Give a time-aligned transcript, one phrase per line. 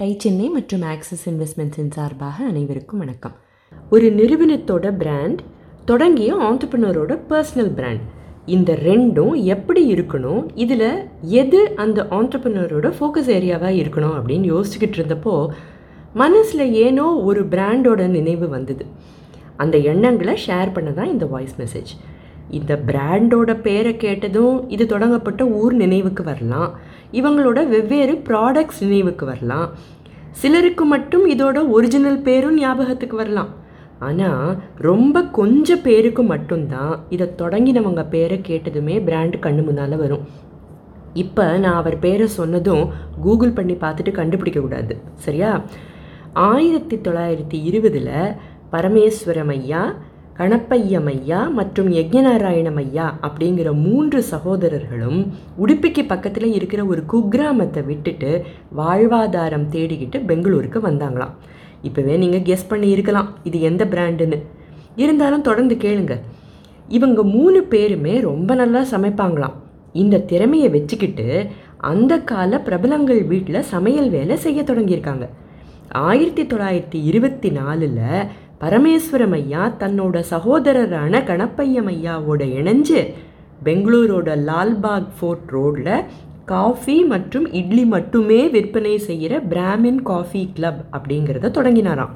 [0.00, 3.36] Tie Chennai மற்றும் axis இன்வெஸ்ட்மெண்ட்ஸின் சார்பாக அனைவருக்கும் வணக்கம்.
[3.90, 5.40] ஒரு நிறுவனத்தோட பிராண்ட்
[5.84, 8.02] தொடங்கிய ஆண்டர்பனரோட பர்சனல் பிராண்ட்
[8.46, 10.42] இந்த ரெண்டும் எப்படி இருக்கணும்?
[10.54, 11.08] இதில்
[11.42, 15.36] எது அந்த ஆண்டர்பனரோட ஃபோக்கஸ் ஏரியாவாக இருக்கணும் அப்படின்னு யோசிச்சுக்கிட்டு இருந்தப்போ
[16.12, 18.86] மனசில் ஏனோ ஒரு பிராண்டோட நினைவு வந்தது.
[19.56, 21.94] அந்த எண்ணங்களை ஷேர் பண்ண தான் இந்த வாய்ஸ் மெசேஜ்
[22.50, 26.70] இந்த பிராண்டோட பேரை கேட்டதும் இது தொடங்கப்பட்ட ஊர் நினைவுக்கு வரலாம்.
[27.12, 29.70] இவங்களோட வெவ்வேறு ப்ராடக்ட்ஸ் நினைவுக்கு வரலாம்.
[30.30, 33.48] சிலருக்கு மட்டும் இதோட ஒரிஜினல் பேரும் ஞாபகத்துக்கு வரலாம்.
[33.98, 40.26] ஆனால் ரொம்ப கொஞ்சம் பேருக்கு மட்டும்தான் இதை தொடங்கினவங்க பேரை கேட்டதுமே பிராண்டு கண்ணு முன்னால் வரும்.
[41.14, 42.88] இப்போ நான் அவர் பேரை சொன்னதும்
[43.22, 45.62] கூகுள் பண்ணி பார்த்துட்டு கண்டுபிடிக்கக்கூடாது சரியா?
[46.32, 48.34] ஆயிரத்தி தொள்ளாயிரத்தி இருபதில்
[48.72, 49.94] பரமேஸ்வரம் ஐயா
[50.38, 55.20] கணப்பையமையா மற்றும் யஜ்யநாராயணமையா அப்படிங்கிற மூன்று சகோதரர்களும்
[55.66, 58.30] உடுப்பிக்கு பக்கத்தில் இருக்கிற ஒரு குக்கிராமத்தை விட்டுட்டு
[58.76, 61.34] வாழ்வாதாரம் தேடிக்கிட்டு பெங்களூருக்கு வந்தாங்களாம்.
[61.82, 64.40] இப்போவே நீங்கள் கெஸ் பண்ணி இருக்கலாம் இது எந்த பிராண்டுன்னு
[64.96, 66.14] இருந்தாலும் தொடர்ந்து கேளுங்க.
[66.88, 69.56] இவங்க மூணு பேருமே ரொம்ப நல்லா சமைப்பாங்களாம்.
[69.92, 75.26] இந்த திறமையை வச்சுக்கிட்டு அந்த கால பிரபலங்கள் வீட்டில் சமையல் வேலை செய்ய தொடங்கியிருக்காங்க.
[75.88, 78.00] ஆயிரத்தி தொள்ளாயிரத்தி இருபத்தி நாலில்
[78.60, 83.00] பரமேஸ்வரம் ஐயா தன்னோட சகோதரரான கணப்பையம் ஐயாவோட இணைஞ்சு
[83.64, 85.90] பெங்களூரோட லால்பாக் ஃபோர்ட் ரோடில்
[86.44, 92.14] காஃபி மற்றும் இட்லி மட்டுமே விற்பனை செய்கிற பிராமின் காஃபி கிளப் அப்படிங்கிறத தொடங்கினாராம்.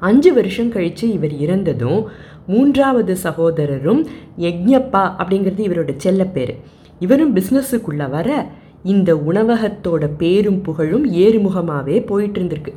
[0.00, 2.00] அஞ்சு வருஷம் கழித்து இவர் இறந்ததும்
[2.46, 4.02] மூன்றாவது சகோதரரும்
[4.38, 6.54] யக்ஞப்பா அப்படிங்கிறது இவரோட செல்லப்பேர்
[6.98, 8.46] இவரும் பிஸ்னஸுக்குள்ளே வர
[8.82, 12.74] இந்த உணவகத்தோட பேரும் புகழும் ஏறுமுகமாகவே போயிட்டு இருந்திருக்கு.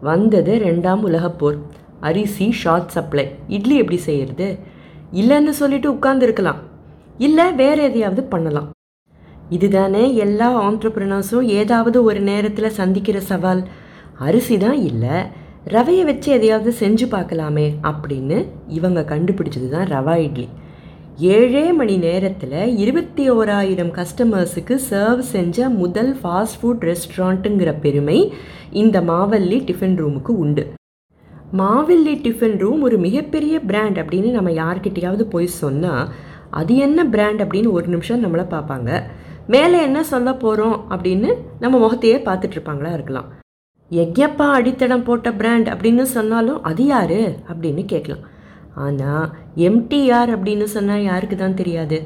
[0.00, 1.58] வந்தது ரெண்டாம் உலகப்போர்
[2.00, 4.58] அரிசி ஷார்ட் சப்ளை இட்லி எப்படி செய்யறது?
[5.12, 6.60] இல்லைன்னு சொல்லிட்டு உட்கார்ந்துருக்கலாம்.
[7.18, 8.68] இல்லை வேறு எதையாவது பண்ணலாம்.
[9.48, 13.62] இதுதானே எல்லா ஆண்டர்பிரினர்ஸும் ஏதாவது ஒரு நேரத்தில் சந்திக்கிற சவால்.
[14.18, 15.16] அரிசி தான் இல்லை
[15.64, 20.48] ரவையை வச்சு எதையாவது செஞ்சு பார்க்கலாமே அப்படின்னு இவங்க கண்டுபிடிச்சது தான் ரவா இட்லி.
[21.20, 28.32] ஏழே மணி நேரத்தில் இருபத்தி ஓராயிரம் கஸ்டமர்ஸுக்கு சர்வ் செஞ்ச முதல் ஃபாஸ்ட் ஃபுட் ரெஸ்டாரண்ட்டுங்கிற பெருமை
[28.70, 30.72] இந்த மாவல்லி டிஃபன் ரூமுக்கு உண்டு.
[31.52, 36.08] மாவல்லி டிஃபன் ரூம் ஒரு மிகப்பெரிய பிராண்ட் அப்படின்னு நம்ம யார்கிட்டையாவது போய் சொன்னால்
[36.50, 39.02] அது என்ன பிராண்ட் அப்படின்னு ஒரு நிமிஷம் நம்மளை பார்ப்பாங்க.
[39.46, 43.30] மேலே என்ன சொல்ல போகிறோம் அப்படின்னு நம்ம முகத்தையே பார்த்துட்ருப்பாங்களா இருக்கலாம்.
[43.90, 47.20] எக்யப்பா அடித்தடம் போட்ட பிராண்ட் அப்படின்னு சொன்னாலும் அது யார்
[47.52, 48.36] அப்படின்னு கேட்கலாம்.
[48.86, 49.26] ஆனால்
[49.68, 51.98] எம்டிஆர் அப்படின்னு சொன்னால் யாருக்கு தான் தெரியாது?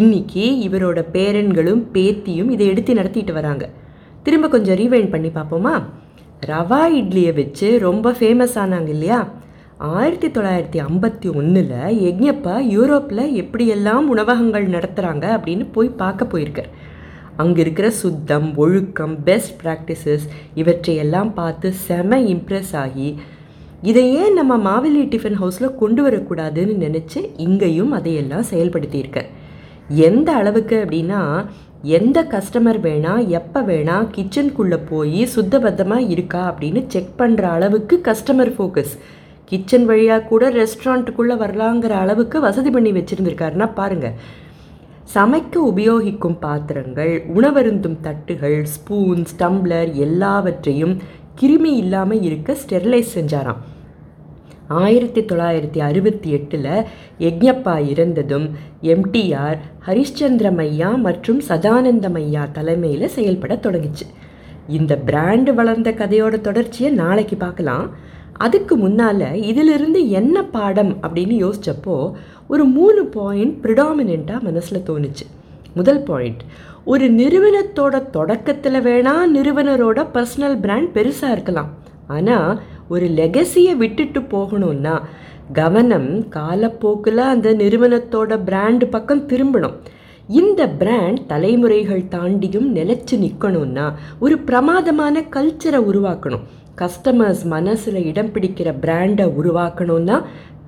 [0.00, 3.64] இன்னைக்கு இவரோட பேரன்களும் பேத்தியும் இதை எடுத்து நடத்திட்டு வராங்க.
[4.22, 5.74] திரும்ப கொஞ்சம் ரீவைண்ட் பண்ணி பார்ப்போமா?
[6.50, 9.20] ரவா இட்லியை வச்சு ரொம்ப ஃபேமஸ் ஆனாங்க இல்லையா?
[9.78, 16.70] ஆயிரத்தி தொள்ளாயிரத்தி ஐம்பத்தி ஒன்றில் யக்ஞப்பா யூரோப்பில் எப்படியெல்லாம் உணவகங்கள் நடத்துகிறாங்க அப்படின்னு போய் பார்க்க போயிருக்கார்.
[17.42, 23.08] அங்கே இருக்கிற சுத்தம் ஒழுக்கம் பெஸ்ட் ப்ராக்டிசஸ் இவற்றையெல்லாம் பார்த்து செம இம்ப்ரெஸ் ஆகி
[23.82, 29.30] இதை ஏன் நம்ம மாவெளி டிஃபன் ஹவுஸில் கொண்டு வரக்கூடாதுன்னு நினச்சி இங்கேயும் அதையெல்லாம் செயல்படுத்தியிருக்கேன்
[30.08, 31.20] எந்த அளவுக்கு அப்படின்னா
[31.96, 38.92] எந்த கஸ்டமர் வேணால் எப்போ வேணால் கிச்சனுக்குள்ளே போய் சுத்தபத்தமாக இருக்கா அப்படின்னு செக் பண்ணுற அளவுக்கு கஸ்டமர் ஃபோக்கஸ்.
[39.44, 44.16] கிச்சன் வழியாக கூட ரெஸ்டாரண்ட்டுக்குள்ளே வரலாங்கிற அளவுக்கு வசதி பண்ணி வச்சுருந்துருக்காருன்னா பாருங்கள்
[45.14, 50.94] சமைக்க உபயோகிக்கும் பாத்திரங்கள் உணவருந்தும் தட்டுகள் ஸ்பூன்ஸ் டம்ளர் எல்லாவற்றையும்
[51.40, 53.60] கிருமி இல்லாமல் இருக்க ஸ்டெர்லைஸ் செஞ்சாராம்.
[54.80, 56.68] ஆயிரத்தி தொள்ளாயிரத்தி அறுபத்தி எட்டில்
[57.26, 58.46] யக்ஞப்பா இறந்ததும்
[58.94, 64.06] எம்டிஆர் ஹரிஷ்சந்திரமையா மற்றும் சதானந்தமையா தலைமையில் செயல்பட தொடங்கிச்சு.
[64.78, 67.86] இந்த பிராண்டு வளர்ந்த கதையோட தொடர்ச்சியை நாளைக்கு பார்க்கலாம்
[68.46, 71.96] அதுக்கு முன்னால் இதிலிருந்து என்ன பாடம் அப்படின்னு யோசித்தப்போ
[72.52, 75.26] ஒரு மூணு பாயிண்ட் ப்ரிடாமினண்ட்டாக மனசில் தோணுச்சு.
[75.78, 76.42] முதல் பாயிண்ட்
[76.92, 81.70] ஒரு நிறுவனத்தோட தொடக்கத்தில் வேணால் நிறுவனரோட பர்சனல் பிராண்ட் பெருசாக இருக்கலாம்.
[82.16, 82.50] ஆனால்
[82.94, 84.94] ஒரு லெகசியை விட்டுட்டு போகணும்னா
[85.58, 89.76] கவனம் காலப்போக்கில் அந்த நிறுவனத்தோட பிராண்டு பக்கம் திரும்பணும்.
[90.40, 93.86] இந்த பிராண்ட் தலைமுறைகள் தாண்டியும் நிலச்சி நிற்கணும்னா
[94.24, 96.44] ஒரு பிரமாதமான கல்ச்சரை உருவாக்கணும்.
[96.80, 100.18] கஸ்டமர்ஸ் மனசில் இடம் பிடிக்கிற பிராண்டை உருவாக்கணும்னா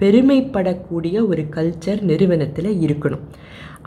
[0.01, 3.25] பெருமைப்படக்கூடிய ஒரு கல்ச்சர் நிறுவனத்தில் இருக்கணும்.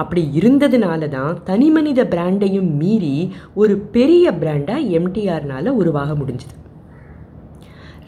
[0.02, 3.16] அப்படி இருந்ததுனால தான் தனிமனித பிராண்டையும் மீறி
[3.62, 6.56] ஒரு பெரிய பிராண்டாக எம்டிஆர்னால் உருவாக முடிஞ்சுது.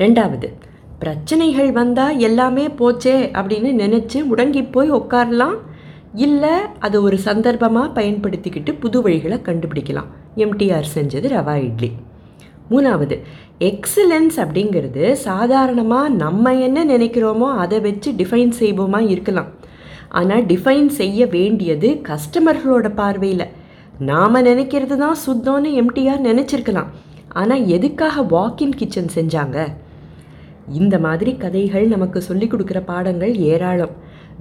[0.02, 0.48] ரெண்டாவது
[1.02, 5.58] பிரச்சனைகள் வந்தால் எல்லாமே போச்சே அப்படின்னு நினச்சி முடங்கி போய் உட்காரலாம்.
[6.26, 6.54] இல்லை
[6.86, 10.10] அது ஒரு சந்தர்ப்பமாக பயன்படுத்திக்கிட்டு புது வழிகளை கண்டுபிடிக்கலாம்.
[10.46, 11.90] எம்டிஆர் செஞ்சது ரவா இட்லி.
[12.72, 13.16] மூணாவது
[13.70, 19.50] எக்ஸலன்ஸ் அப்படிங்கிறது சாதாரணமாக நம்ம என்ன நினைக்கிறோமோ அதை வச்சு டிஃபைன் செய்வோமா இருக்கலாம்.
[20.20, 23.46] ஆனால் டிஃபைன் செய்ய வேண்டியது கஸ்டமர்களோட பார்வையில்.
[24.10, 26.90] நாம் நினைக்கிறது தான் சுத்தம்னு எம்டிஆர் நினச்சிருக்கலாம்.
[27.40, 29.58] ஆனால் எதுக்காக வாக்கின் கிச்சன் செஞ்சாங்க?
[30.70, 33.90] இந்த மாதிரி கதைகள் நமக்கு சொல்லிக் கொடுக்குற பாடங்கள் ஏராளம்.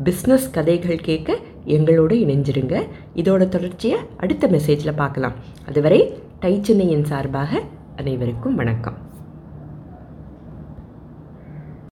[0.04, 1.36] பிஸ்னஸ் கதைகள் கேட்க
[1.66, 2.82] எங்களோட இணைஞ்சிருங்க.
[3.16, 5.32] இதோட தொடர்ச்சியை அடுத்த மெசேஜில் பார்க்கலாம்.
[5.66, 7.62] அதுவரை டை சென்னையின் சார்பாக
[7.96, 9.07] அனைவருக்கும் வணக்கம்.